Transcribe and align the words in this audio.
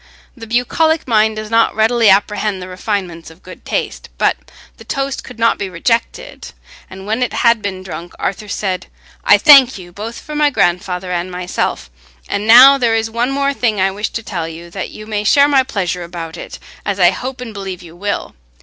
The 0.35 0.47
bucolic 0.47 1.07
mind 1.07 1.35
does 1.35 1.51
not 1.51 1.75
readily 1.75 2.09
apprehend 2.09 2.59
the 2.59 2.67
refinements 2.67 3.29
of 3.29 3.43
good 3.43 3.63
taste. 3.65 4.09
But 4.17 4.35
the 4.77 4.83
toast 4.83 5.23
could 5.23 5.37
not 5.37 5.59
be 5.59 5.69
rejected 5.69 6.53
and 6.89 7.05
when 7.05 7.21
it 7.21 7.33
had 7.45 7.61
been 7.61 7.83
drunk, 7.83 8.13
Arthur 8.17 8.47
said, 8.47 8.87
"I 9.23 9.37
thank 9.37 9.77
you, 9.77 9.91
both 9.91 10.19
for 10.19 10.35
my 10.35 10.49
grandfather 10.49 11.11
and 11.11 11.29
myself; 11.29 11.91
and 12.27 12.47
now 12.47 12.79
there 12.79 12.95
is 12.95 13.11
one 13.11 13.29
more 13.29 13.53
thing 13.53 13.79
I 13.79 13.91
wish 13.91 14.09
to 14.13 14.23
tell 14.23 14.47
you, 14.47 14.71
that 14.71 14.89
you 14.89 15.05
may 15.05 15.23
share 15.23 15.47
my 15.47 15.61
pleasure 15.61 16.01
about 16.01 16.35
it, 16.35 16.57
as 16.83 16.99
I 16.99 17.11
hope 17.11 17.39
and 17.39 17.53
believe 17.53 17.83
you 17.83 17.95
will. 17.95 18.33